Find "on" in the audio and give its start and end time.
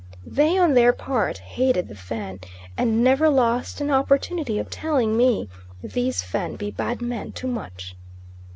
0.57-0.73